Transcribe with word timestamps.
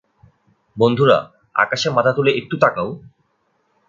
বন্ধুরা, 0.77 1.17
আকাশে 1.55 1.89
মাথা 1.89 2.11
তুলে 2.13 2.31
একটু 2.31 2.55
তাকাও? 2.57 2.89